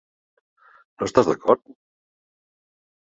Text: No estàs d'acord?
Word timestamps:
No 1.03 1.07
estàs 1.09 1.29
d'acord? 1.33 1.63